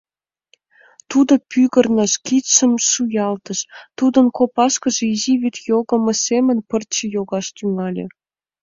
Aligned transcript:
Тудо 1.09 1.33
пӱгырныш, 1.49 2.13
кидшым 2.25 2.73
шуялтыш, 2.89 3.59
тудын 3.97 4.25
копашкыже 4.37 5.03
изи 5.13 5.33
вӱд 5.41 5.55
йогымо 5.69 6.13
семын 6.25 6.57
пырче 6.69 7.05
йогаш 7.15 7.47
тӱҥале. 7.55 8.05